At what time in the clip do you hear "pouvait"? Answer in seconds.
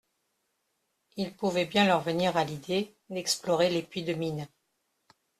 1.35-1.67